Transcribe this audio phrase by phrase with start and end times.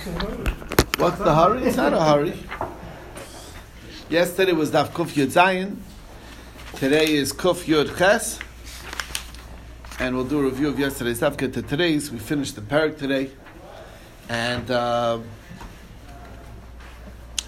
[0.00, 1.62] What's the hurry?
[1.64, 2.32] It's not a hurry.
[4.08, 5.76] Yesterday was Daf Kuf Yud Zayin.
[6.76, 8.38] Today is Kuf Yud Ches.
[9.98, 11.36] And we'll do a review of yesterday's Daf.
[11.36, 12.10] Get to today's.
[12.10, 13.30] We finished the parak today.
[14.30, 15.18] And uh,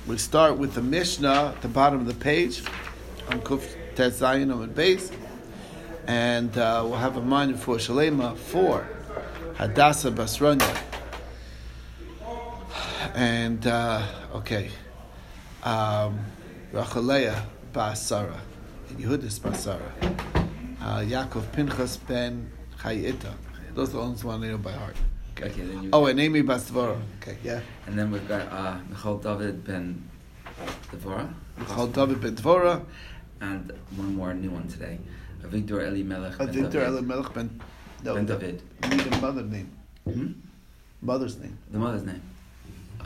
[0.06, 2.62] we start with the Mishnah at the bottom of the page
[3.30, 5.10] on Kuf Tes Zayin on the base.
[6.06, 8.86] And uh, we'll have a mind for Shalema for
[9.54, 10.91] Hadassah Basranya
[13.14, 14.02] and uh,
[14.34, 14.70] okay,
[15.62, 16.18] um,
[16.72, 17.42] Rachaleah
[17.72, 18.38] Basara,
[18.94, 19.92] Yehudis Basara,
[20.80, 23.32] uh, Yaakov Pinchas ben Chayita.
[23.74, 24.96] Those are the only ones I know by heart.
[25.36, 25.50] Okay.
[25.50, 27.00] Okay, then Oh, and Amy Bastvara.
[27.20, 27.60] Okay, yeah.
[27.86, 30.08] and then we've got uh, Michal David ben
[30.90, 32.84] Devora, Michal David ben Dvora,
[33.40, 34.98] and one more new one today,
[35.40, 36.88] Victor Eli Melech ben Victor David.
[36.88, 37.60] Elimelech ben.
[38.04, 38.62] No, Ben David.
[38.82, 39.70] You need a mother name.
[40.04, 40.32] Hmm?
[41.00, 41.56] Mother's name.
[41.70, 42.20] The mother's name.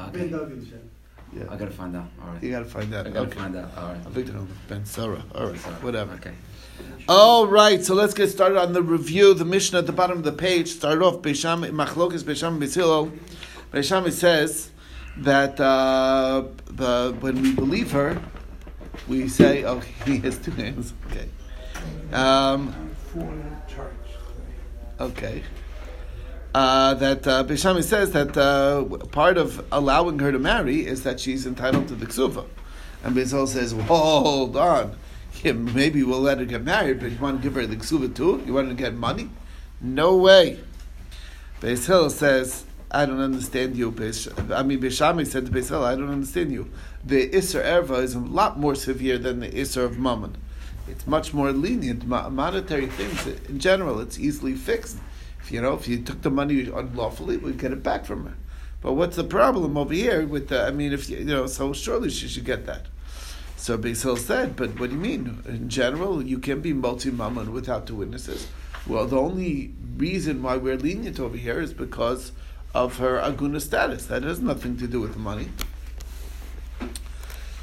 [0.00, 1.42] Okay, Yeah.
[1.50, 2.06] I gotta find out.
[2.22, 2.42] All right.
[2.42, 3.06] You gotta find out.
[3.06, 3.38] I gotta Okay.
[3.38, 3.70] find out.
[3.76, 3.98] All right.
[4.08, 4.34] Victor
[4.68, 5.22] ben Sarah.
[5.34, 5.74] All right, Sorry.
[5.76, 6.14] whatever.
[6.14, 6.34] Okay.
[7.08, 9.32] All right, so let's get started on the review.
[9.34, 13.10] The Mishnah at the bottom of the page started off Beishamai Machlokes Beishamai Bezilo.
[13.72, 14.70] Beishamai says
[15.18, 18.20] that uh, the, when we believe her,
[19.08, 21.28] we say, "Oh, he has two names." Okay,
[22.12, 22.74] um,
[25.00, 25.42] okay.
[26.56, 31.44] Uh, that uh, says that uh, part of allowing her to marry is that she's
[31.44, 32.46] entitled to the ksuva,
[33.04, 34.96] and Beis Hillel says, "Hold on,
[35.42, 38.16] yeah, maybe we'll let her get married, but you want to give her the ksuva
[38.16, 38.42] too?
[38.46, 39.28] You want to get money?
[39.82, 40.58] No way."
[41.60, 43.88] Beis says, "I don't understand you."
[44.50, 46.70] I mean, Beishamai said to Beis "I don't understand you.
[47.04, 50.38] The Isser Erva is a lot more severe than the Isser of Mammon.
[50.88, 52.06] It's much more lenient.
[52.06, 54.96] Monetary things, in general, it's easily fixed."
[55.46, 58.34] If, you know, if you took the money unlawfully, we'd get it back from her.
[58.80, 60.66] But what's the problem over here with the?
[60.66, 62.86] I mean, if you, you know, so surely she should get that.
[63.56, 65.44] So Beis Hillel said, but what do you mean?
[65.46, 68.48] In general, you can be motzi mammon without two witnesses.
[68.88, 72.32] Well, the only reason why we're lenient over here is because
[72.74, 74.06] of her aguna status.
[74.06, 75.50] That has nothing to do with the money.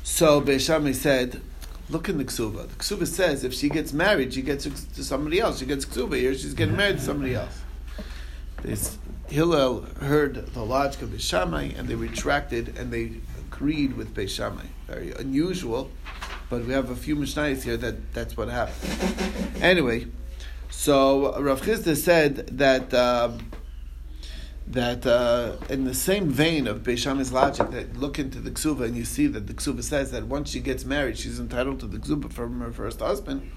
[0.04, 1.42] So Beishamai said,
[1.90, 2.70] look in the ksuba.
[2.70, 5.60] The ksuba says if she gets married, she gets to somebody else.
[5.60, 6.34] She gets ksuba here.
[6.34, 7.60] She's getting married to somebody else.
[8.64, 8.98] This
[9.28, 14.68] Hillel heard the logic of Beishamai and they retracted and they agreed with Beishamai.
[14.88, 15.92] Very unusual,
[16.50, 19.30] but we have a few Mishnayos here that that's what happened.
[19.62, 20.08] Anyway,
[20.70, 23.52] so Rav Chisda said that um,
[24.68, 28.96] that uh, in the same vein of Beishamai's logic, that look into the Ksuva and
[28.96, 31.98] you see that the Ksuva says that once she gets married, she's entitled to the
[31.98, 33.50] Ksuva from her first husband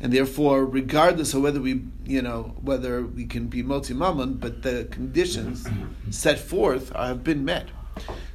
[0.00, 4.62] and therefore, regardless of whether we, you know, whether we can be motzi mammon, but
[4.62, 5.66] the conditions
[6.10, 7.68] set forth have been met.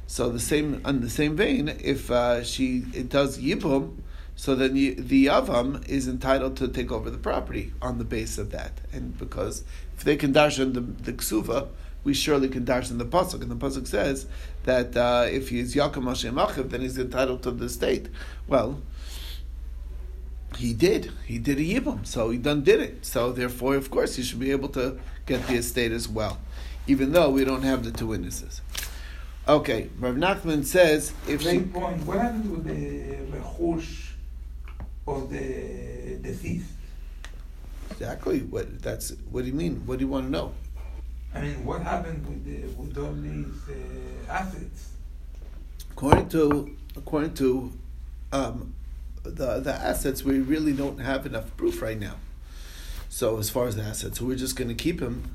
[0.06, 3.98] So the same, on the same vein, if uh, she it does yibum,
[4.34, 8.38] so then the, the yavam is entitled to take over the property on the base
[8.38, 9.64] of that, and because
[9.96, 11.68] if they can darshan the, the ksuva,
[12.04, 14.26] we surely can dash darshan the pasuk, and the pasuk says
[14.64, 18.08] that uh, if he is Hashem achiv, then he's entitled to the estate.
[18.46, 18.80] Well,
[20.56, 21.12] he did.
[21.26, 23.04] He did a yibum, so he done did it.
[23.06, 26.38] So therefore, of course, he should be able to get the estate as well,
[26.86, 28.60] even though we don't have the two witnesses.
[29.48, 32.06] Okay, Rav Nachman says if she, Great point.
[32.06, 34.10] What happened with the rechush
[35.06, 36.72] of the deceased?
[37.90, 39.82] exactly what that's what do you mean?
[39.86, 40.52] What do you want to know?
[41.34, 44.90] I mean, what happened with the, with all these uh, assets?
[45.92, 47.72] According to according to
[48.32, 48.74] um,
[49.22, 52.16] the the assets, we really don't have enough proof right now.
[53.08, 55.34] So as far as the assets, so we're just going to keep him,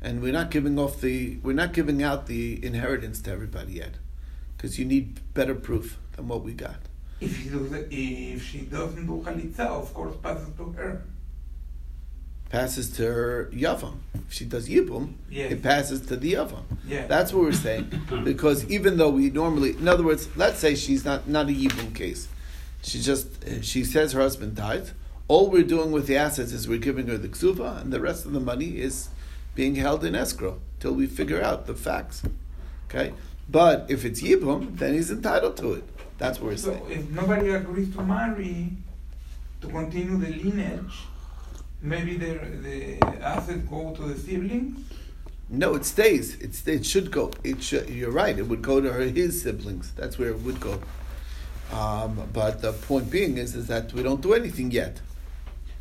[0.00, 3.94] and we're not giving off the we're not giving out the inheritance to everybody yet,
[4.56, 6.76] because you need better proof than what we got.
[7.20, 11.02] If she does, if she doesn't do chalitza, of course, passes to her.
[12.48, 13.98] Passes to her yavam.
[14.26, 15.52] If she does yibum, Yes.
[15.52, 16.64] it passes to the yavam.
[16.88, 17.06] Yeah.
[17.06, 17.92] That's what we're saying.
[18.24, 21.94] Because even though we normally, in other words, let's say she's not not a yibum
[21.94, 22.26] case.
[22.82, 23.26] She just
[23.64, 24.90] she says her husband died.
[25.28, 28.26] All we're doing with the assets is we're giving her the ksuva, and the rest
[28.26, 29.08] of the money is
[29.54, 32.22] being held in escrow till we figure out the facts.
[32.88, 33.12] Okay,
[33.48, 35.84] but if it's yibum, then he's entitled to it.
[36.18, 36.90] That's what we're So saying.
[36.90, 38.72] if nobody agrees to marry,
[39.60, 40.94] to continue the lineage,
[41.82, 42.32] maybe the
[42.66, 44.78] the assets go to the siblings.
[45.48, 46.36] No, it stays.
[46.36, 47.30] It's it should go.
[47.44, 47.88] It should.
[47.88, 48.36] You're right.
[48.38, 49.92] It would go to her his siblings.
[49.96, 50.80] That's where it would go.
[51.72, 55.00] Um, but the point being is, is that we don't do anything yet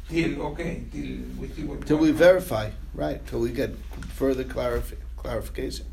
[0.08, 1.86] Till okay, till we see what.
[1.86, 3.26] till we verify, right?
[3.28, 3.76] Till we get
[4.16, 5.86] further clarif- clarification.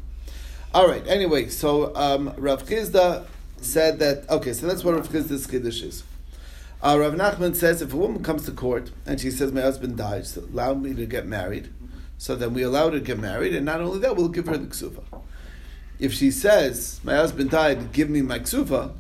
[0.75, 1.07] All right.
[1.07, 3.27] Anyway, so um, Rav Chisda
[3.61, 4.29] said that.
[4.31, 6.03] Okay, so that's what Rav Chisda's chiddush is.
[6.83, 9.97] Uh, Rav Nachman says if a woman comes to court and she says my husband
[9.99, 11.69] died, so allow me to get married,
[12.17, 14.57] so then we allow her to get married, and not only that, we'll give her
[14.57, 15.03] the ksuva.
[15.99, 18.93] If she says my husband died, give me my ksuva,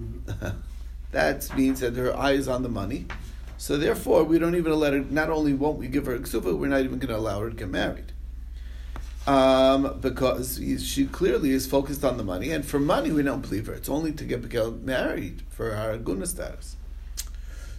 [1.12, 3.06] that means that her eye is on the money.
[3.58, 5.00] So therefore, we don't even let her.
[5.00, 7.50] Not only won't we give her a ksuva, we're not even going to allow her
[7.50, 8.12] to get married,
[9.26, 12.50] um, because she clearly is focused on the money.
[12.52, 13.74] And for money, we don't believe her.
[13.74, 16.76] It's only to get, get married for aguna status.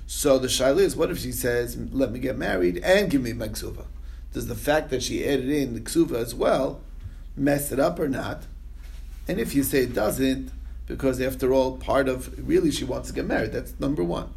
[0.06, 3.34] So the shaila is, what if she says, "Let me get married and give me
[3.34, 3.86] my ksuva"?
[4.34, 6.82] Does the fact that she added in the ksuva as well
[7.36, 8.44] mess it up or not?
[9.28, 10.52] And if you say it doesn't,
[10.92, 13.52] because after all, part of really she wants to get married.
[13.54, 14.34] That's number one.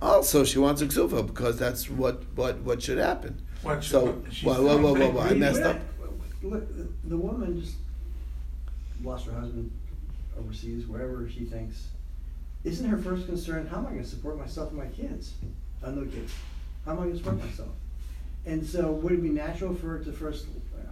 [0.00, 3.40] Also, she wants a ksuva because that's what what what should happen.
[3.62, 5.78] What So, she- whoa, whoa, whoa, whoa, whoa, I messed up.
[6.42, 7.74] wait, wait, The woman just
[9.02, 9.70] lost her husband
[10.38, 11.88] overseas, wherever she thinks.
[12.64, 15.34] Isn't her first concern, how am I gonna support myself and my kids?
[15.82, 16.32] Uh, no kids.
[16.84, 17.68] How am I gonna support myself?
[18.46, 20.46] And so would it be natural for her to first,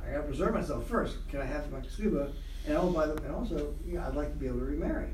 [0.07, 2.33] I gotta preserve myself first, can I have my ksuva?
[2.67, 5.09] And oh, by the, and also, yeah, I'd like to be able to remarry.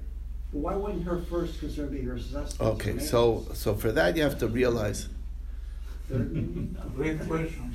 [0.52, 2.60] But why wouldn't her first concern be her sustenance?
[2.60, 5.08] Okay, so so for that you have to realize.
[6.08, 7.74] Third- Great question.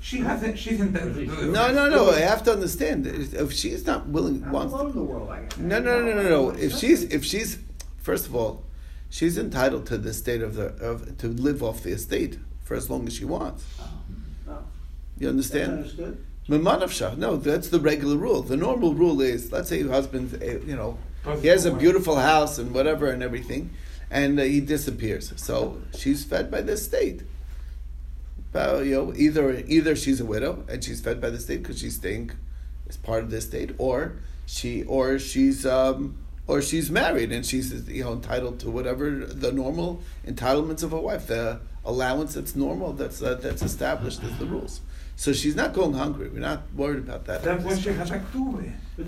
[0.00, 0.58] She hasn't.
[0.58, 2.10] She's entitled to No, no, no.
[2.10, 3.06] I have to understand.
[3.06, 4.72] If she's not willing, I'm wants.
[4.72, 5.30] alone in the world.
[5.30, 6.50] I- No, no, no, no, no.
[6.50, 7.58] If she's if she's
[7.98, 8.62] first of all,
[9.10, 12.88] she's entitled to the state of the of to live off the estate for as
[12.88, 13.64] long as she wants.
[14.46, 14.58] No.
[15.18, 16.25] You That's understand?
[17.16, 18.42] No, that's the regular rule.
[18.42, 20.98] The normal rule is, let's say your husband, eh, you know,
[21.40, 23.70] he has a beautiful house and whatever and everything,
[24.10, 25.32] and uh, he disappears.
[25.36, 27.22] So she's fed by the state.
[28.54, 31.80] Uh, you know, either either she's a widow and she's fed by the state because
[31.80, 32.30] she's staying
[32.88, 34.16] as part of the state, or
[34.46, 36.16] she or she's um,
[36.46, 41.00] or she's married and she's you know entitled to whatever the normal entitlements of a
[41.00, 44.80] wife, the allowance that's normal that's uh, that's established as the rules.
[45.18, 46.28] So she's not going hungry.
[46.28, 47.42] We're not worried about that.
[47.42, 48.22] That's why she has a.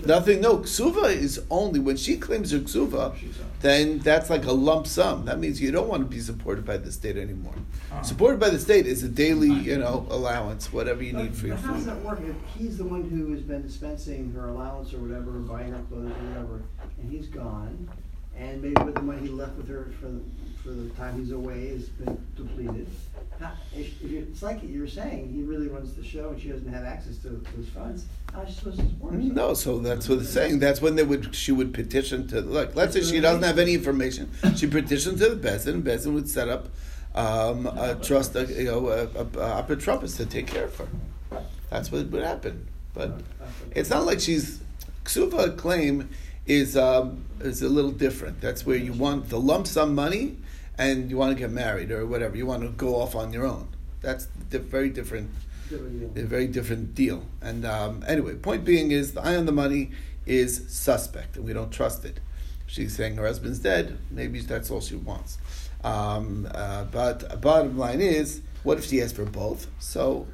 [0.05, 0.41] Nothing.
[0.41, 3.15] No, ksuva is only when she claims her ksuva.
[3.61, 5.25] Then that's like a lump sum.
[5.25, 7.53] That means you don't want to be supported by the state anymore.
[7.91, 8.01] Ah.
[8.01, 11.55] Supported by the state is a daily, you know, allowance, whatever you need for your
[11.57, 12.21] But how does that work?
[12.21, 16.11] If he's the one who has been dispensing her allowance or whatever, buying her clothes
[16.11, 16.63] or whatever,
[16.99, 17.89] and he's gone,
[18.39, 20.21] and maybe with the money he left with her for the,
[20.63, 22.87] for the time he's away has been depleted.
[23.39, 26.83] How, if, it's like you're saying, he really runs the show and she doesn't have
[26.83, 28.05] access to those funds.
[28.33, 29.33] How's she supposed to support herself?
[29.33, 30.59] No, so that's what it's saying.
[30.59, 32.75] That's when they would she would petition to look.
[32.75, 34.29] Let's say she doesn't have any information.
[34.55, 36.67] She petitioned to the Beis Din, and Beis Din would set up
[37.15, 39.07] um, a trust, a, you know, a,
[39.39, 40.87] a, a to take care of her.
[41.69, 42.67] That's what would happen.
[42.93, 43.13] But uh,
[43.43, 44.59] uh, it's not like she's
[45.05, 46.09] ksuva claim
[46.49, 48.41] is um, is a little different.
[48.41, 50.35] That's where you want the lump sum money,
[50.77, 52.35] and you want to get married or whatever.
[52.35, 53.69] You want to go off on your own.
[54.01, 55.29] That's very different
[55.71, 57.23] a very different deal.
[57.41, 59.91] And um, anyway, point being is the eye on the money
[60.25, 62.19] is suspect, and we don't trust it.
[62.67, 63.97] She's saying her husband's dead.
[64.11, 65.37] Maybe that's all she wants.
[65.83, 69.67] Um, uh, but bottom line is, what if she asks for both?
[69.79, 70.27] So,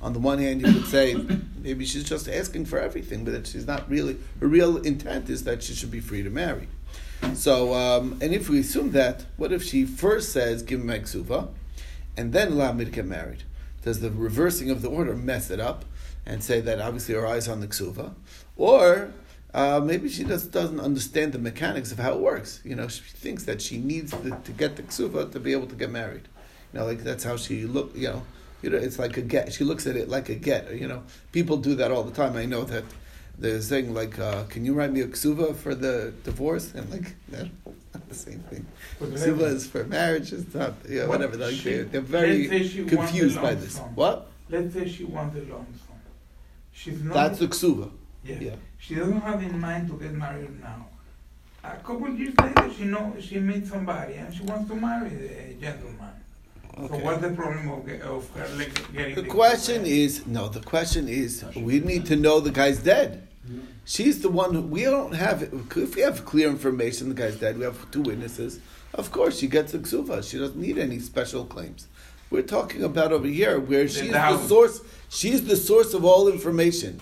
[0.00, 1.16] on the one hand, you could say
[1.62, 4.18] maybe she's just asking for everything, but that she's not really.
[4.40, 6.68] Her real intent is that she should be free to marry.
[7.34, 10.98] So, um, and if we assume that, what if she first says, "Give me my
[10.98, 11.48] ksuva,"
[12.16, 13.44] and then allow me to get married?
[13.82, 15.84] Does the reversing of the order mess it up
[16.26, 18.14] and say that obviously her eyes on the ksuva,
[18.56, 19.12] or
[19.54, 22.60] uh, maybe she just doesn't understand the mechanics of how it works?
[22.64, 25.66] You know, she thinks that she needs the, to get the ksuva to be able
[25.68, 26.28] to get married.
[26.72, 27.96] You know, like that's how she look.
[27.96, 28.22] You know,
[28.62, 29.52] you know, it's like a get.
[29.52, 30.74] She looks at it like a get.
[30.74, 31.02] You know,
[31.32, 32.36] people do that all the time.
[32.36, 32.84] I know that
[33.38, 37.14] they're saying like, uh, "Can you write me a ksuva for the divorce?" And like,
[37.32, 37.48] no,
[37.94, 38.66] not the same thing.
[39.00, 40.32] Ksuva is for marriage.
[40.32, 41.36] It's not, you know, What whatever.
[41.36, 43.74] Like, she- they're, they're very let's say she wants confused by this.
[43.74, 43.94] sum.
[43.94, 44.28] What?
[44.48, 45.96] Let's say she wants a lump sum.
[46.72, 47.14] She's not.
[47.14, 47.90] That's the ksuva.
[48.24, 48.36] yeah.
[48.40, 48.54] Yeah.
[48.78, 50.86] She doesn't have in mind to get married now.
[51.64, 55.10] A couple of years later, she know she meets somebody and she wants to marry
[55.10, 56.10] the gentleman.
[56.76, 60.48] So what's the problem of, of her like, getting The question is no.
[60.48, 63.28] The question is we need to know the guy's dead.
[63.84, 64.54] She's the one.
[64.54, 65.42] Who, we don't have.
[65.42, 67.58] If we have clear information, the guy's dead.
[67.58, 68.60] We have two witnesses.
[68.94, 70.28] Of course, she gets the ksuva.
[70.28, 71.88] She doesn't need any special claims.
[72.30, 74.80] We're talking about over here where she's the source.
[75.10, 77.00] She's the source of all information.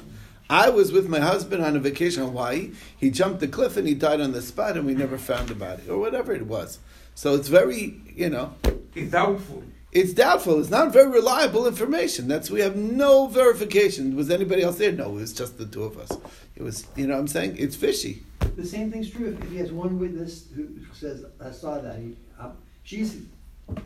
[0.48, 2.72] I was with my husband on a vacation in Hawaii.
[2.96, 5.78] He jumped the cliff and he died on the spot, and we never found about
[5.78, 6.80] it, or whatever it was.
[7.14, 8.54] So it's very, you know,
[9.02, 9.62] It's doubtful.
[9.92, 10.60] It's doubtful.
[10.60, 12.28] It's not very reliable information.
[12.28, 14.14] That's we have no verification.
[14.14, 14.92] Was anybody else there?
[14.92, 16.10] No, it was just the two of us.
[16.54, 18.22] It was, you know, what I'm saying it's fishy.
[18.56, 21.98] The same thing's true if, if he has one witness who says, I saw that,
[21.98, 22.50] he, uh,
[22.84, 23.22] she's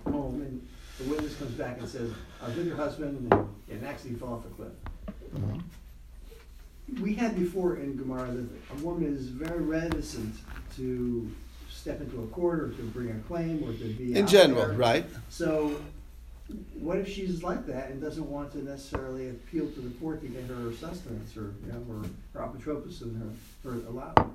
[0.05, 0.67] home and
[0.99, 2.11] the witness comes back and says,
[2.43, 4.73] I was with your husband and it actually fell off a cliff.
[7.01, 10.35] We had before in Gemara that a woman is very reticent
[10.77, 11.31] to
[11.85, 14.69] step into a court or to bring a claim or to be In out general,
[14.69, 14.77] there.
[14.79, 15.05] right?
[15.29, 15.79] So,
[16.81, 20.29] what if she's like that and doesn't want to necessarily appeal to the court to
[20.29, 22.09] get her sustenance or, you know, her,
[22.41, 24.33] her apotropos and her, her allowance?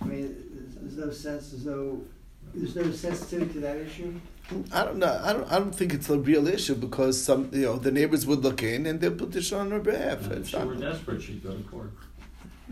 [0.00, 2.00] I mean, there's there's no sense, there's no,
[2.54, 4.14] there's no sensitivity to that issue?
[4.72, 5.20] I don't know.
[5.22, 5.52] I don't.
[5.52, 8.62] I don't think it's a real issue because some, you know, the neighbors would look
[8.62, 10.22] in and they'll petition on her behalf.
[10.26, 11.92] If It's she not- were desperate, she'd go to court.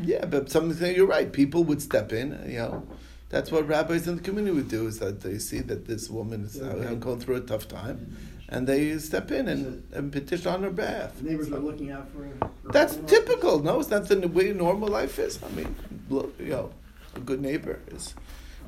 [0.00, 1.31] Yeah, but something you're right.
[1.31, 2.29] People would step in.
[2.49, 2.87] You know,
[3.28, 4.87] that's what rabbis in the community would do.
[4.87, 6.94] Is that they see that this woman is uh, Okay.
[6.97, 8.16] going through a tough time,
[8.49, 11.16] and they step in and, and petition on her behalf.
[11.18, 12.28] The Neighbors are looking out for.
[12.40, 13.61] for That's typical.
[13.62, 15.38] No, it's not the way normal life is.
[15.42, 15.75] I mean,
[16.08, 16.70] look, you know,
[17.14, 18.14] a good neighbor is,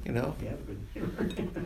[0.05, 0.53] you know, Yeah,
[0.95, 1.11] you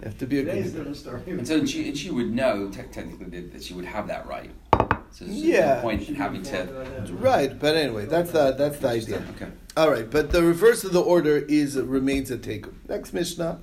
[0.05, 1.63] have to be a Today's good a different And story.
[1.63, 4.51] so she, and she would know te- technically that, that she would have that right.
[5.11, 5.77] So there's Yeah.
[5.77, 6.69] no point in having to.
[7.13, 7.57] right.
[7.59, 9.23] But anyway, that's the that's the idea.
[9.37, 9.49] Okay.
[9.77, 12.67] All right, but the reverse of the order is remains a take.
[12.89, 13.61] Next Mishnah.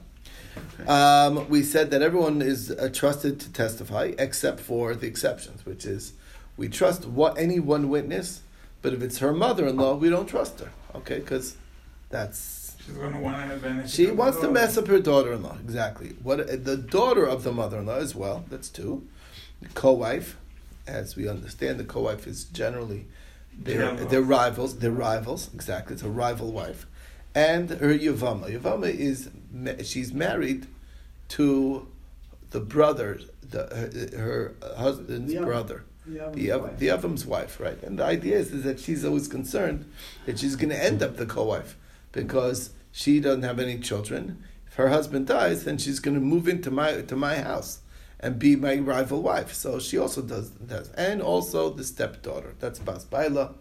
[0.86, 5.86] Um, we said that everyone is uh, trusted to testify except for the exceptions, which
[5.86, 6.14] is
[6.58, 8.42] we trust what any one witness,
[8.82, 10.72] but if it's her mother-in-law, we don't trust her.
[10.96, 11.56] Okay, because
[12.10, 13.90] that's She's gonna want to benefit.
[13.90, 15.58] she wants to mess up her daughter-in-law.
[15.64, 16.10] Exactly.
[16.22, 18.44] What uh, the daughter of the mother-in-law as well.
[18.50, 19.08] That's two.
[19.76, 20.36] Co-wife,
[20.88, 23.06] as we understand, the co-wife is generally
[23.58, 24.12] their Jealous.
[24.12, 24.80] their rivals.
[24.80, 25.50] Their rivals.
[25.54, 25.94] Exactly.
[25.94, 26.86] It's a rival wife,
[27.36, 28.50] and her yavama.
[28.50, 29.30] Yavama is
[29.88, 30.68] she's married
[31.30, 31.88] to
[32.52, 33.64] the brother, the
[34.16, 35.84] her, her husband's The brother.
[36.06, 37.82] The The, Yav- the wife, right?
[37.84, 39.86] And the idea is, is that she's always concerned
[40.26, 41.78] that she's going to end up the co-wife
[42.12, 44.44] because she doesn't have any children.
[44.68, 47.81] If her husband dies, then she's going to move into my to my house
[48.22, 49.54] and be my rival wife.
[49.54, 52.54] So she also does that, and also the stepdaughter.
[52.60, 53.54] That's Bas Ba'alah.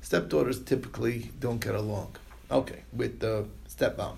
[0.00, 2.16] Stepdaughters typically don't get along.
[2.50, 4.16] Okay, with the stepmom.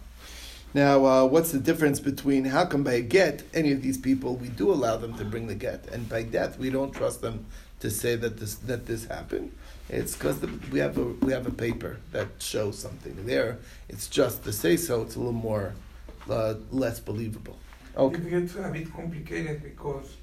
[0.72, 4.34] Now, uh, what's the difference between how come by a get any of these people
[4.34, 7.46] we do allow them to bring the get, and by death we don't trust them
[7.78, 9.52] to say that this that this happened?
[9.88, 10.40] It's because
[10.72, 13.58] we have a we have a paper that shows something there.
[13.88, 15.02] It's just to say so.
[15.02, 15.74] It's a little more
[16.28, 17.58] uh, less believable.
[17.96, 18.16] Okay.
[18.16, 20.16] It gets a bit complicated because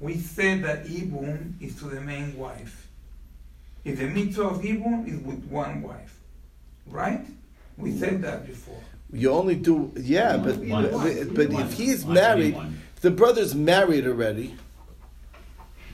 [0.00, 2.88] we said that Yibum is to the main wife.
[3.84, 6.18] If the mitzvah of Yibum is with one wife,
[6.86, 7.24] right?
[7.76, 8.80] We said that before.
[9.12, 10.90] You only do yeah, but One.
[10.90, 11.62] but, but One.
[11.62, 12.14] if he's One.
[12.14, 12.80] married, Anyone.
[12.96, 14.56] if the brother's married already.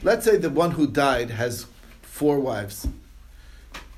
[0.02, 1.66] Let's say the one who died has
[2.00, 2.88] four wives.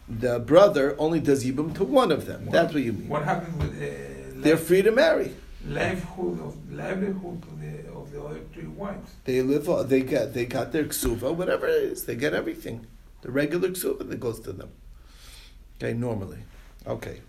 [0.08, 2.48] The brother only does yibum to one of them.
[2.50, 3.08] That's what you mean.
[3.08, 5.34] What happens with the They're free to marry.
[5.66, 9.12] Livelihood of livelihood of the of the other three wives?
[9.24, 9.88] They live.
[9.88, 10.34] They get.
[10.34, 12.04] They got their ksuva, whatever it is.
[12.04, 12.86] They get everything.
[13.22, 14.70] The regular ksuva that goes to them.
[15.76, 16.38] Okay, normally.
[16.86, 17.20] Okay.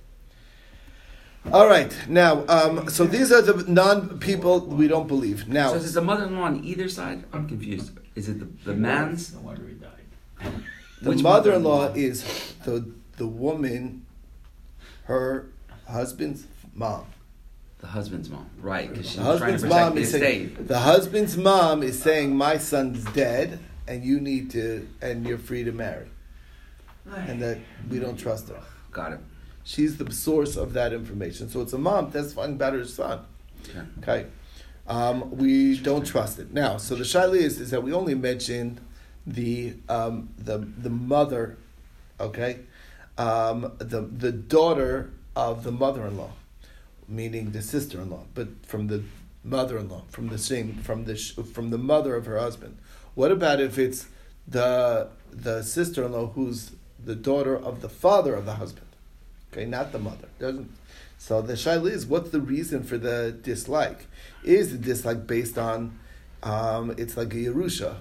[1.51, 1.93] All right.
[2.07, 5.47] Now, um, so these are the non-people we don't believe.
[5.47, 7.25] Now, So is the mother-in-law on either side?
[7.33, 7.91] I'm confused.
[8.15, 9.33] Is it the, the man's?
[9.33, 10.53] No wonder he died.
[11.01, 12.09] the which mother-in-law mother-in-law?
[12.09, 14.05] is the the woman,
[15.03, 15.49] her
[15.87, 17.05] husband's mom.
[17.83, 18.89] The husband's mom, right?
[18.89, 22.01] Because she's The trying to husband's protect mom the is saying the husband's mom is
[22.01, 23.59] saying my son's dead
[23.89, 26.07] and you need to and you're free to marry,
[27.13, 27.57] and that
[27.89, 28.61] we don't trust her.
[28.91, 29.19] Got it.
[29.65, 31.49] She's the source of that information.
[31.49, 33.25] So it's a mom testifying about her son.
[33.69, 33.81] Okay.
[33.99, 34.25] Okay.
[34.87, 36.53] Um, we don't trust it.
[36.53, 38.79] Now, so the shaila is, is that we only mentioned
[39.27, 41.57] the um, the the mother,
[42.17, 42.59] okay,
[43.17, 46.31] um, the the daughter of the mother-in-law,
[47.13, 49.03] meaning the sister-in-law, but from the
[49.43, 52.77] mother-in-law, from the same from the from the mother of her husband.
[53.13, 54.07] What about if it's
[54.47, 56.71] the the sister-in-law who's
[57.03, 58.87] the daughter of the father of the husband?
[59.51, 60.29] Okay, not the mother.
[60.39, 60.71] Doesn't
[61.17, 64.07] so the shaila is what's the reason for the dislike?
[64.43, 65.99] Is the dislike based on
[66.43, 67.95] um, it's like a Yerusha.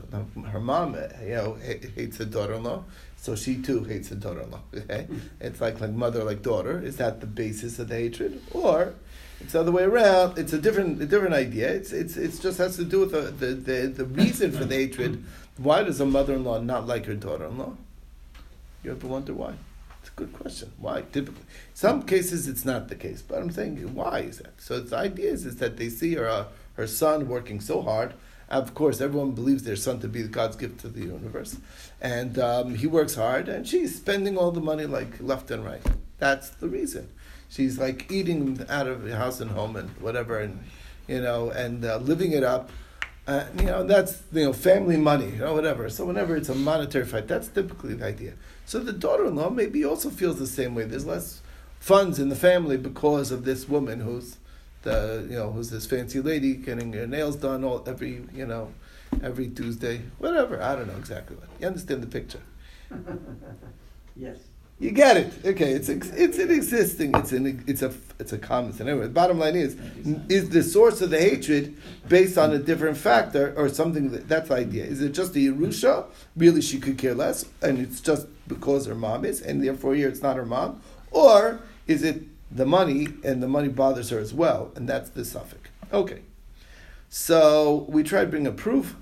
[0.50, 1.54] Her mom, you know,
[1.94, 2.82] hates her daughter-in-law,
[3.22, 4.60] so she too hates her daughter-in-law.
[4.76, 5.06] Okay,
[5.40, 6.82] it's like like mother like daughter.
[6.82, 8.94] Is that the basis of the hatred, or
[9.40, 10.38] it's the other way around?
[10.38, 11.70] It's a different a different idea.
[11.70, 14.74] It's it's it's just has to do with the the, the, the reason for the
[14.74, 15.22] hatred.
[15.56, 17.74] Why does a mother-in-law not like her daughter-in-law?
[18.82, 19.54] You ever wonder why?
[20.00, 20.72] It's a good question.
[20.78, 21.02] Why?
[21.12, 24.60] Typically, some cases it's not the case, but I'm saying why is that?
[24.60, 28.14] So the idea is, is that they see her uh, her son working so hard,
[28.52, 31.56] Of course, everyone believes their son to be God's gift to the universe,
[32.02, 35.80] and um, he works hard, and she's spending all the money like left and right.
[36.18, 37.08] That's the reason.
[37.48, 40.60] She's like eating out of the house and home and whatever, and
[41.08, 42.68] you know, and uh, living it up.
[43.26, 45.88] Uh, you know, that's you know, family money, you know, whatever.
[45.88, 48.34] So whenever it's a monetary fight, that's typically the idea.
[48.66, 50.84] So the daughter-in-law maybe also feels the same way.
[50.84, 51.40] There's less
[51.80, 54.36] funds in the family because of this woman who's
[54.82, 58.72] the you know who's this fancy lady getting her nails done all every you know
[59.22, 60.62] every Tuesday, whatever.
[60.62, 61.48] I don't know exactly what.
[61.60, 62.40] You understand the picture?
[64.14, 64.36] Yes.
[64.78, 65.32] You get it.
[65.44, 67.14] Okay, it's it's an existing.
[67.14, 68.88] It's an it's a it's a common thing.
[68.88, 69.76] Anyway, the bottom line is
[70.28, 71.76] is the source of the hatred
[72.08, 74.84] based on a different factor or something that, that's the idea.
[74.84, 76.06] Is it just the Yerusha?
[76.36, 80.08] Really, she could care less, and it's just because her mom is, and therefore here
[80.08, 82.24] it's not her mom, or is it
[82.54, 85.70] the money and the money bothers her as well, and that's the safek.
[85.92, 86.20] Okay,
[87.08, 88.96] so we try to bring a proof.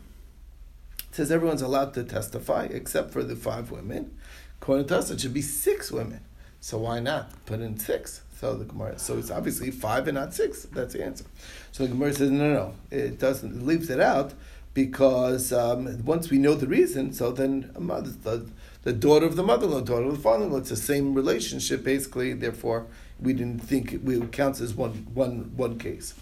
[0.98, 4.16] It says everyone's allowed to testify except for the five women.
[4.60, 6.20] According to us, it should be six women.
[6.60, 8.22] So why not put in six?
[8.38, 8.98] So the Gemara.
[8.98, 10.62] So it's obviously five and not six.
[10.64, 11.24] That's the answer.
[11.72, 12.74] So the Gemara says no, no, no.
[12.90, 13.60] It doesn't.
[13.60, 14.32] It leaves it out
[14.74, 18.46] because um, once we know the reason, so then mother, the,
[18.82, 22.32] the daughter of the mother-in-law, daughter of the father-in-law, it's the same relationship basically.
[22.32, 22.86] Therefore,
[23.20, 26.14] we didn't think it, it counts as one one one case.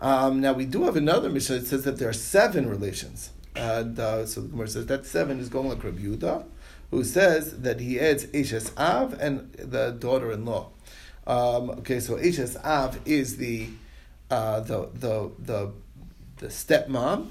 [0.00, 3.98] Um, now we do have another Mishnah that says that there are seven relations, and
[3.98, 6.44] uh, so the Gemara says that seven is going like Rabbi Yehuda,
[6.90, 10.68] who says that he adds Eshes Av and the daughter-in-law.
[11.26, 13.68] Um, okay, so Eshes Av is the
[14.30, 15.72] uh, the the the
[16.38, 17.30] the stepmom,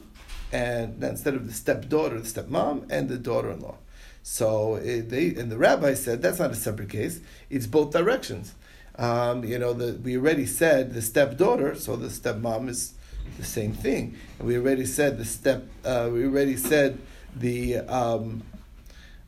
[0.52, 3.76] and instead of the stepdaughter, the stepmom and the daughter-in-law.
[4.24, 8.54] So it, they and the rabbi said that's not a separate case; it's both directions.
[8.98, 12.94] Um, you know, the, we already said the stepdaughter, so the stepmom is
[13.38, 14.16] the same thing.
[14.38, 15.68] And we already said the step.
[15.84, 17.00] Uh, we already said
[17.36, 17.80] the.
[17.80, 18.44] Um,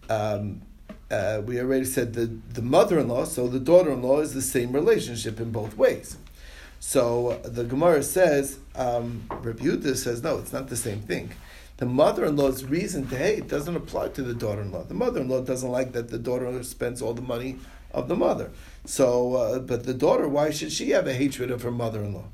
[0.10, 0.62] um,
[1.10, 5.52] uh, we already said the, the mother-in-law, so the daughter-in-law is the same relationship in
[5.52, 6.18] both ways.
[6.86, 11.32] So the Gemara says, um, Yehuda says, no, it's not the same thing.
[11.78, 14.84] The mother-in-law's reason to hate doesn't apply to the daughter-in-law.
[14.84, 17.56] The mother-in-law doesn't like that the daughter-in-law spends all the money
[17.92, 18.52] of the mother.
[18.84, 22.26] So, uh, but the daughter, why should she have a hatred of her mother-in-law?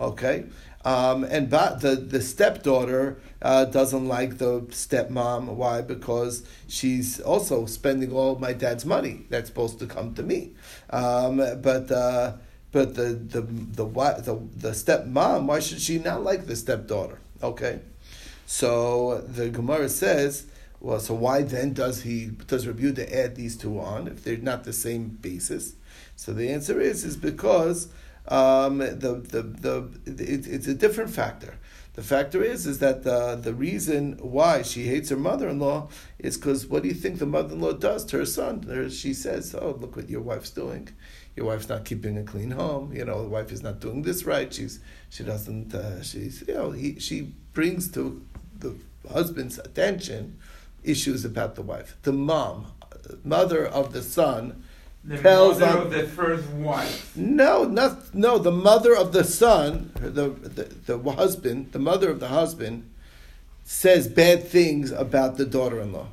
[0.00, 0.46] Okay,
[0.84, 5.46] um, and ba- the the stepdaughter uh, doesn't like the stepmom.
[5.54, 5.80] Why?
[5.80, 10.54] Because she's also spending all my dad's money that's supposed to come to me.
[10.90, 12.32] Um, but uh,
[12.72, 17.18] but the the the the the stepmom, why should she not like the stepdaughter?
[17.42, 17.80] Okay,
[18.46, 20.46] so the Gemara says.
[20.80, 24.36] Well, so why then does he does Rabbi Yehuda add these two on if they're
[24.36, 25.74] not the same basis?
[26.16, 27.86] So the answer is is because
[28.26, 31.56] um, the the the it, it's a different factor.
[31.94, 36.66] The factor is is that the the reason why she hates her mother-in-law is because
[36.66, 38.64] what do you think the mother-in-law does to her son?
[38.88, 40.88] She says, "Oh, look what your wife's doing.
[41.36, 42.94] Your wife's not keeping a clean home.
[42.94, 44.52] You know, the wife is not doing this right.
[44.52, 45.74] She's she doesn't.
[45.74, 48.24] Uh, she's you know he, she brings to
[48.58, 48.74] the
[49.10, 50.38] husband's attention
[50.82, 51.96] issues about the wife.
[52.02, 52.72] The mom,
[53.22, 54.64] mother of the son."
[55.04, 57.16] The tells mother on- of the first wife.
[57.16, 58.38] No, not no.
[58.38, 62.88] The mother of the son, the, the the husband, the mother of the husband,
[63.64, 66.06] says bad things about the daughter-in-law.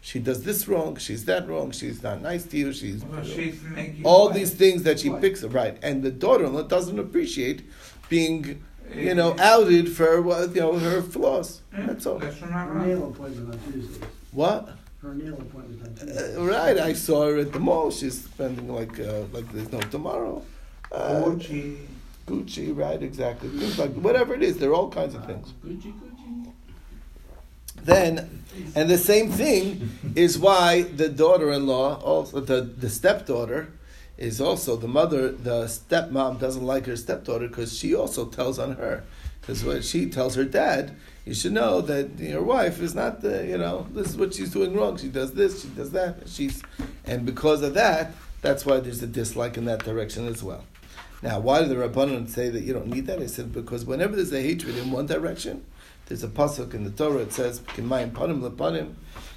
[0.00, 0.96] She does this wrong.
[0.96, 1.70] She's that wrong.
[1.70, 2.72] She's not nice to you.
[2.72, 4.34] She's Well, she's making all what?
[4.34, 5.20] these things that she What?
[5.20, 7.62] picks up right, and the daughter-in-law doesn't appreciate
[8.08, 8.62] being,
[8.94, 11.60] you know, outed for you know her flaws.
[11.72, 12.18] That's all.
[12.18, 12.92] That's not Her right.
[12.92, 14.00] appointment on Tuesdays.
[14.32, 14.68] What?
[15.00, 16.00] Her nail appointment.
[16.02, 17.92] Uh, right, I saw her at the mall.
[17.92, 20.42] She's spending like uh, like there's no tomorrow.
[20.90, 21.76] Uh, Gucci.
[22.26, 23.00] Gucci, right?
[23.00, 23.48] Exactly.
[23.48, 25.54] Things like whatever it is, there are all kinds of things.
[25.64, 26.52] Gucci, Gucci.
[27.84, 28.42] Then,
[28.74, 33.68] and the same thing is why the daughter-in-law, also the the stepdaughter,
[34.16, 35.30] is also the mother.
[35.30, 39.04] The stepmom doesn't like her stepdaughter because she also tells on her.
[39.40, 40.96] Because what she tells her dad,
[41.28, 44.50] you should know that your wife is not the, you know, this is what she's
[44.50, 44.96] doing wrong.
[44.96, 46.26] She does this, she does that.
[46.26, 46.62] She's,
[47.04, 50.64] and because of that, that's why there's a dislike in that direction as well.
[51.22, 53.20] Now, why do the Rabbanan say that you don't need that?
[53.20, 55.66] I said because whenever there's a hatred in one direction,
[56.06, 57.18] there's a pasuk in the Torah.
[57.18, 58.94] It says, "Kimayim panim lepanim,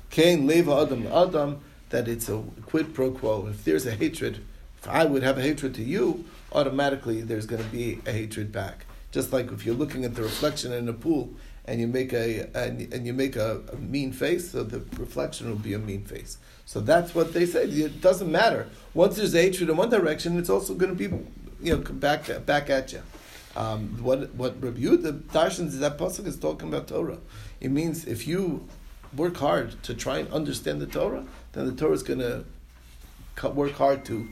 [0.10, 3.48] kain leva adam adam," that it's a quid pro quo.
[3.48, 4.46] If there's a hatred,
[4.78, 6.24] if I would have a hatred to you,
[6.54, 8.86] automatically there's going to be a hatred back.
[9.12, 11.34] Just like if you're looking at the reflection in a pool
[11.66, 15.50] and you make a and, and you make a, a mean face, so the reflection
[15.50, 16.38] will be a mean face.
[16.66, 17.64] So that's what they say.
[17.66, 18.70] It doesn't matter.
[18.94, 21.16] Once there's hatred in one direction, it's also going to be,
[21.62, 23.04] you know, back back at you.
[23.56, 27.20] Um, what what Rabbi Yehuda is that pasuk is talking about Torah.
[27.60, 28.68] It means if you
[29.16, 32.46] work hard to try and understand the Torah, then the Torah is going to
[33.50, 34.28] work hard to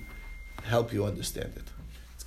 [0.63, 1.68] help you understand it.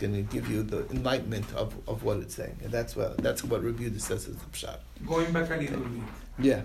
[0.03, 3.19] It's going to give you the enlightenment of, of what it's saying, and that's what
[3.19, 4.79] that's what Rabbi Yehuda says is the pshat.
[5.07, 6.03] Going back a little bit,
[6.41, 6.63] Yeah.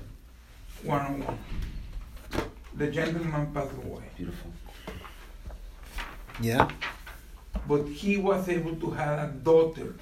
[0.82, 1.38] one on one.
[2.78, 4.52] The gentleman passed away, Beautiful.
[6.42, 6.68] Yeah.
[7.68, 9.94] but he was able to have a daughter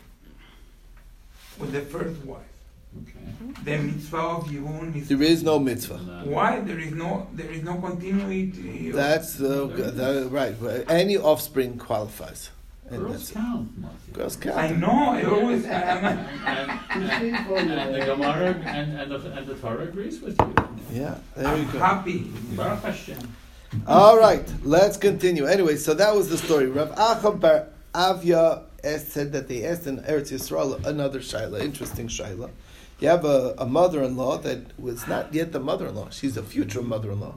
[1.59, 2.53] with the first wife.
[3.01, 3.19] Okay.
[3.65, 5.95] The mitzvah of Yibum is There is no mitzvah.
[5.95, 8.91] And, why there is no there is no continuity.
[8.91, 10.55] That's uh, the, right.
[10.87, 12.51] Any offspring qualifies.
[12.89, 14.57] And Girls that's- count, Girls count.
[14.57, 15.09] I know.
[15.09, 15.65] I always.
[15.65, 20.53] I'm, And, and, and the Gemara and, and, the, and the Torah agrees with you.
[20.93, 21.79] Yeah, there you I'm go.
[21.79, 22.19] happy.
[22.55, 23.17] Baruch Hashem.
[23.87, 25.45] All right, let's continue.
[25.45, 26.67] Anyway, so that was the story.
[26.67, 28.63] Rav Acha bar Avya
[28.99, 32.51] said that they asked in Eretz Yisrael another shaila, interesting shaila.
[32.99, 37.35] You have a, a mother-in-law that was not yet the mother-in-law; she's a future mother-in-law.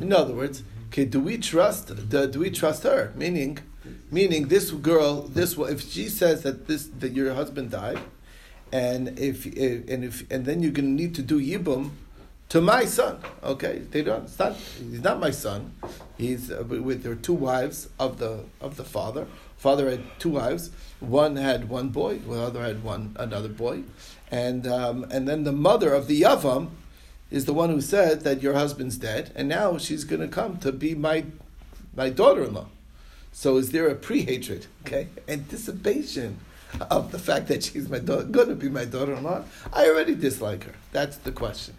[0.00, 2.08] In other words, okay, do we trust?
[2.10, 3.12] Do, do we trust her?
[3.16, 3.60] Meaning,
[4.10, 8.00] meaning this girl, this if she says that this that your husband died,
[8.72, 11.90] and if, if and if and then you're to need to do yibum
[12.48, 13.18] to my son.
[13.42, 14.24] Okay, they don't.
[14.24, 14.54] It's not.
[14.54, 15.72] He's not my son.
[16.16, 19.26] He's uh, with their two wives of the of the father.
[19.56, 20.70] Father had two wives.
[21.00, 22.18] One had one boy.
[22.18, 23.82] The other had one another boy,
[24.30, 26.70] and um, and then the mother of the yavam
[27.30, 30.58] is the one who said that your husband's dead, and now she's going to come
[30.58, 31.24] to be my
[31.94, 32.66] my daughter-in-law.
[33.36, 34.66] So is there a pre-hatred?
[34.86, 36.38] Okay, anticipation
[36.90, 39.44] of the fact that she's my daughter, going to be my daughter-in-law.
[39.74, 40.72] I already dislike her.
[40.92, 41.74] That's the question.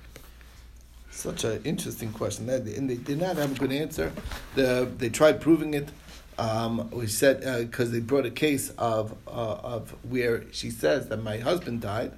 [1.10, 2.48] Such an interesting question.
[2.48, 4.12] And they did not have a good answer.
[4.54, 5.89] The, they tried proving it.
[6.38, 11.24] Um, we said because they brought a case of uh, of where she says that
[11.24, 12.12] my husband died,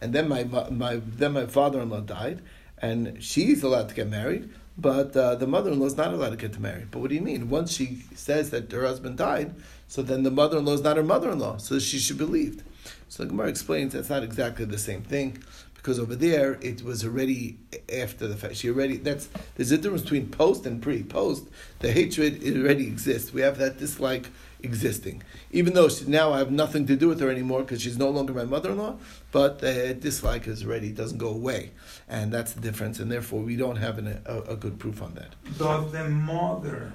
[0.00, 2.42] and then my my then my father-in-law died,
[2.78, 6.58] and she's allowed to get married, but uh, the mother-in-law is not allowed to get
[6.58, 6.90] married.
[6.90, 7.48] But what do you mean?
[7.48, 9.54] Once she says that her husband died,
[9.88, 12.62] so then the mother-in-law is not her mother-in-law, so she should be believed.
[13.08, 15.42] So the Gemara explains that's not exactly the same thing
[15.84, 17.58] because over there it was already
[17.92, 18.56] after the fact.
[18.56, 21.02] She already that's there's a difference between post and pre.
[21.02, 21.48] Post
[21.80, 23.32] the hatred it already exists.
[23.32, 24.30] We have that dislike
[24.64, 25.22] existing,
[25.52, 28.10] even though she, now I have nothing to do with her anymore because she's no
[28.10, 28.96] longer my mother-in-law.
[29.30, 31.70] But the dislike is already doesn't go away,
[32.08, 32.98] and that's the difference.
[32.98, 35.34] And therefore, we don't have an, a, a good proof on that.
[35.58, 36.92] Does the mother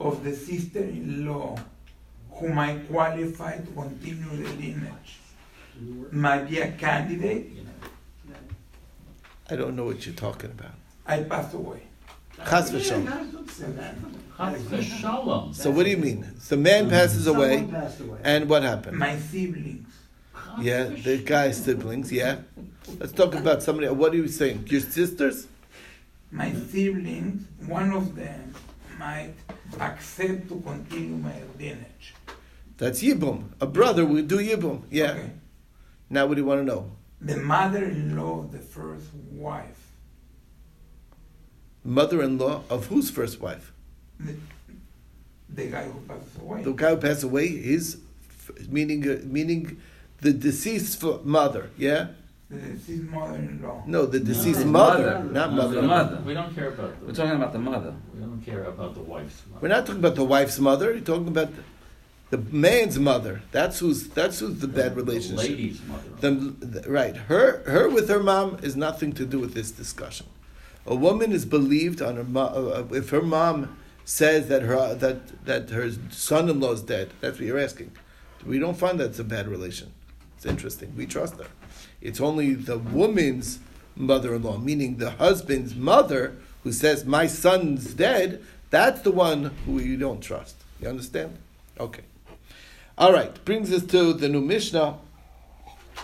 [0.00, 1.56] of the sister-in-law,
[2.32, 5.18] whom I qualify to continue the lineage,
[6.10, 7.52] might be a candidate?
[9.48, 10.74] I don't know what you're talking about.
[11.06, 11.82] I passed away.
[12.44, 13.54] Chas v'shalom.
[15.54, 16.26] So what do you mean?
[16.48, 18.20] The man passes away, away.
[18.22, 18.98] and what happened?
[18.98, 19.88] My siblings.
[20.60, 22.12] Yeah, the guy's siblings.
[22.12, 22.38] Yeah.
[22.98, 23.88] Let's talk about somebody.
[23.88, 24.66] What are you saying?
[24.68, 25.46] Your sisters?
[26.30, 28.54] My siblings, one of them
[28.98, 29.34] might
[29.80, 32.14] accept to continue my lineage.
[32.76, 33.52] That's yibum.
[33.60, 34.82] A brother would do yibum.
[34.90, 35.12] Yeah.
[35.12, 35.30] Okay.
[36.10, 36.90] Now, what do you want to know?
[37.20, 39.85] The mother-in-law of the first wife,
[41.86, 43.72] Mother-in-law of whose first wife?
[44.20, 44.34] the,
[45.48, 46.62] the guy who passes away.
[46.62, 47.46] The guy who passed away.
[47.48, 47.98] His
[48.68, 49.80] meaning uh, meaning
[50.20, 51.70] the deceased mother.
[51.78, 52.08] Yeah.
[52.50, 53.84] The deceased mother-in-law.
[53.86, 54.72] No, the deceased No.
[54.72, 55.32] mother, Mother.
[55.32, 55.74] not No, mother.
[55.80, 56.22] the mother.
[56.24, 57.12] We don't care about We're the.
[57.14, 57.94] talking about the mother.
[58.14, 59.60] We don't care about the wife's mother.
[59.62, 60.92] We're not talking about the wife's mother.
[60.92, 61.62] You're talking about the,
[62.36, 63.42] the man's mother.
[63.52, 65.46] That's who's that's who's the bad relationship.
[65.46, 66.08] The lady's mother.
[66.20, 66.30] The,
[66.80, 70.26] the- right, her her with her mom is nothing to do with this discussion.
[70.86, 75.44] A woman is believed on her mom uh, if her mom says that her that
[75.44, 77.10] that her son-in-law is dead.
[77.20, 77.90] That's what you're asking.
[78.46, 79.92] We don't find that's a bad relation.
[80.36, 80.94] It's interesting.
[80.96, 81.48] We trust her.
[82.00, 83.58] It's only the woman's
[83.96, 88.44] mother-in-law, meaning the husband's mother, who says my son's dead.
[88.70, 90.56] That's the one who you don't trust.
[90.80, 91.36] You understand?
[91.80, 92.02] Okay.
[92.98, 93.44] All right.
[93.44, 94.98] Brings us to the new Mishnah.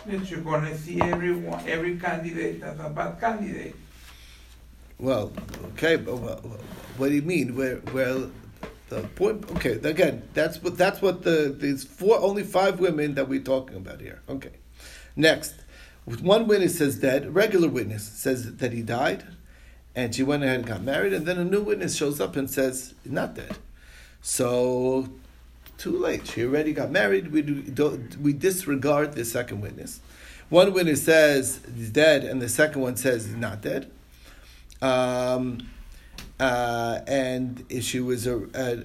[0.06, 3.76] That you're gonna see everyone, every candidate as a bad candidate.
[4.98, 5.32] Well,
[5.72, 6.40] okay, but wha-
[6.96, 7.56] what do you mean?
[7.56, 8.30] Where, well,
[8.88, 9.50] the point.
[9.52, 13.76] Okay, again, that's what that's what the there's four only five women that we're talking
[13.76, 14.20] about here.
[14.28, 14.52] Okay,
[15.16, 15.54] next,
[16.04, 17.34] one witness says dead.
[17.34, 19.24] Regular witness says that he died,
[19.94, 22.50] and she went ahead and got married, and then a new witness shows up and
[22.50, 23.56] says not dead.
[24.20, 25.08] So,
[25.78, 26.28] too late.
[26.28, 27.32] She already got married.
[27.32, 30.00] We do, we disregard the second witness.
[30.48, 33.90] One witness says he's dead, and the second one says he's not dead.
[34.82, 35.68] Um,
[36.40, 38.34] uh, and if she was a,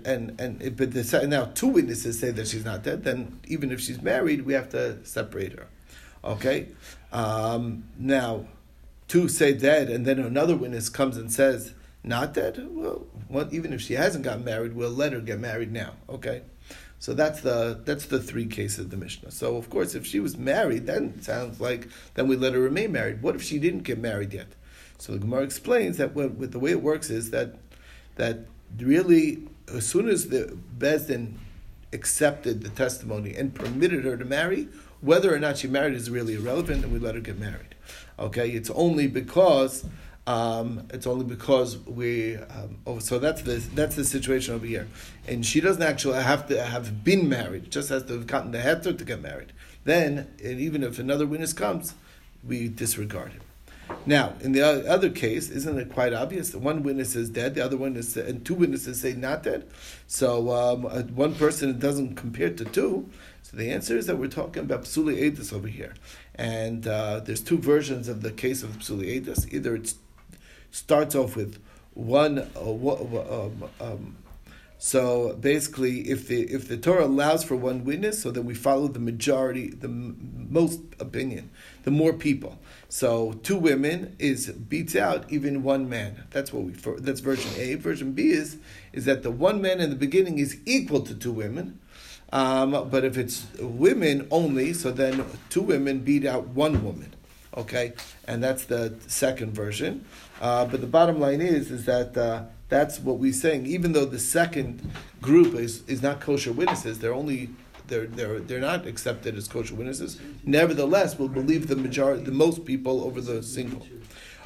[0.06, 3.82] and and but the, now two witnesses say that she's not dead, then even if
[3.82, 5.68] she's married, we have to separate her.
[6.24, 6.68] Okay,
[7.12, 8.46] um, now
[9.08, 12.64] two say dead, and then another witness comes and says not dead.
[12.70, 15.94] Well, what, even if she hasn't gotten married, we'll let her get married now.
[16.08, 16.44] Okay.
[17.00, 19.32] So that's the that's the three cases of the Mishnah.
[19.32, 22.92] So of course, if she was married, then sounds like then we let her remain
[22.92, 23.22] married.
[23.22, 24.48] What if she didn't get married yet?
[24.98, 27.56] So the Gemara explains that what, the way it works is that
[28.16, 28.46] that
[28.80, 31.40] really as soon as the Beis Din
[31.94, 34.68] accepted the testimony and permitted her to marry,
[35.02, 37.76] whether or not she married is really irrelevant, and we let her get married.
[38.20, 39.86] Okay, it's only because
[40.26, 42.36] um, it's only because we.
[42.36, 44.88] Um, oh, so that's the that's the situation over here,
[45.28, 48.58] and she doesn't actually have to have been married; just has to have gotten the
[48.58, 49.54] heter to get married.
[49.86, 51.94] Then, and even if another witness comes,
[52.44, 53.42] we disregard him.
[54.06, 57.64] Now, in the other case, isn't it quite obvious that one witness is dead, the
[57.64, 59.68] other witness and two witnesses say not dead?
[60.08, 63.10] So um, uh, one person doesn't compare to two.
[63.44, 65.94] So the answer is that we're talking about psuli edus over here,
[66.36, 69.52] and uh, there's two versions of the case of psuli edus.
[69.54, 69.94] Either it
[70.72, 71.62] starts off with
[71.94, 72.40] one.
[72.56, 74.18] Uh, um, um,
[74.80, 78.88] so basically, if the if the Torah allows for one witness, so then we follow
[78.88, 81.50] the majority, the m- most opinion,
[81.84, 82.60] the more people.
[82.88, 86.26] So two women is beats out even one man.
[86.30, 86.74] That's what we.
[87.00, 87.76] That's version A.
[87.76, 88.58] Version B is
[88.94, 91.80] is that the one man in the beginning is equal to two women.
[92.32, 97.14] Um, but if it's women only, so then two women beat out one woman.
[97.56, 97.94] Okay,
[98.26, 100.06] and that's the second version.
[100.40, 103.66] Uh, but the bottom line is, is that uh, that's what we're saying.
[103.66, 107.50] Even though the second group is, is not kosher witnesses, they're only
[107.88, 110.20] they're, they're, they're not accepted as kosher witnesses.
[110.44, 113.88] Nevertheless, we'll believe the majority, the most people over the single.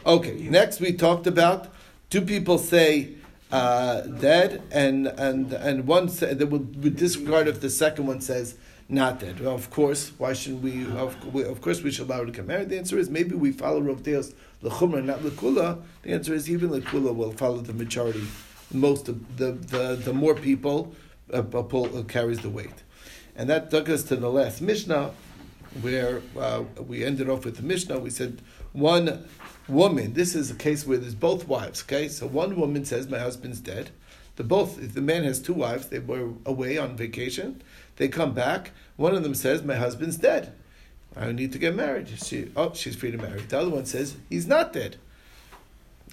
[0.06, 1.74] Okay, next we talked about
[2.12, 3.16] two people say
[3.52, 8.56] uh, dead, and and and one say, that would, disregard if the second one says
[8.92, 9.40] not dead.
[9.40, 10.86] Well, of course, why shouldn't we?
[10.86, 12.70] Of, of course, we should allow her to get married.
[12.70, 15.82] The answer is maybe we follow Rov Deos lechumra, not lekula.
[16.04, 18.28] The answer is even lekula will follow the majority.
[18.74, 20.94] Most of the the, the more people
[21.34, 22.84] uh, pull, uh, carries the weight,
[23.36, 25.12] and that took us to the last Mishnah,
[25.82, 28.00] where uh, we ended off with the Mishnah.
[28.00, 28.42] We said
[28.74, 29.26] one
[29.68, 30.14] woman.
[30.14, 31.82] This is a case where there's both wives.
[31.84, 33.92] Okay, so one woman says my husband's dead.
[34.36, 35.88] The both the man has two wives.
[35.88, 37.62] They were away on vacation.
[38.02, 38.72] They come back.
[38.96, 40.54] One of them says my husband's dead.
[41.16, 42.10] I need to get married.
[42.10, 43.42] She, oh, she's free to marry.
[43.42, 44.98] The other one says, he's not dead.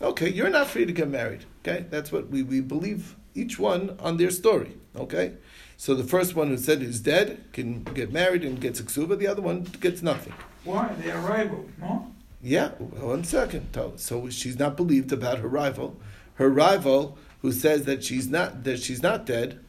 [0.02, 1.46] Okay, you're not free to get married.
[1.60, 4.76] Okay, that's what we, we believe each one on their story.
[4.96, 5.32] Okay,
[5.78, 9.18] so the first one who said he's dead can get married and gets a ksuba.
[9.18, 10.34] The other one gets nothing.
[10.64, 10.92] Why?
[11.00, 12.12] They are rivals, no?
[12.42, 13.74] Yeah, one second.
[13.96, 15.98] So she's not believed about her rival.
[16.34, 19.60] Her rival, who says that she's not that she's not dead,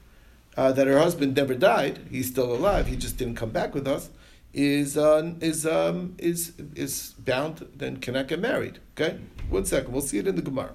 [0.59, 2.87] uh, that her husband never died, he's still alive.
[2.87, 4.09] He just didn't come back with us
[4.53, 8.79] is uh, is um, is is bound, then cannot get married.
[8.93, 9.19] Okay,
[9.49, 10.73] one second, we'll see it in the Gemara.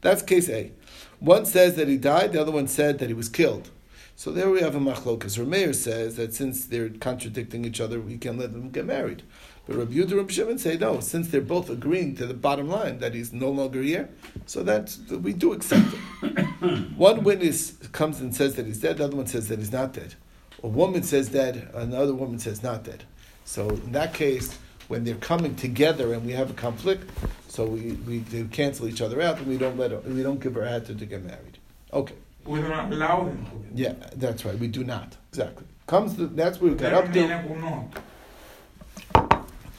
[0.00, 0.72] That's case A.
[1.20, 3.70] One says that he died, the other one said that he was killed.
[4.14, 5.38] So there we have a machlokas.
[5.38, 9.22] Rameir says that since they're contradicting each other, we can let them get married.
[9.66, 13.00] But Rabbi Yehuda and Shimon say no, since they're both agreeing to the bottom line
[13.00, 14.08] that he's no longer here,
[14.46, 15.88] so that we do accept
[16.22, 16.30] it.
[16.96, 19.92] one witness comes and says that he's dead, the other one says that he's not
[19.92, 20.14] dead.
[20.62, 23.04] A woman says dead, another woman says not dead.
[23.44, 24.56] So in that case,
[24.88, 27.10] when they're coming together and we have a conflict,
[27.48, 28.20] so we, we
[28.52, 30.96] cancel each other out and we don't let her, we don't give her a heter
[30.96, 31.58] to get married.
[31.92, 32.14] Okay.
[32.44, 33.44] We do not allow them.
[33.74, 34.56] Yeah, that's right.
[34.56, 35.66] We do not exactly.
[35.88, 37.20] Comes the, that's where we got up to.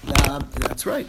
[0.07, 1.07] That's right.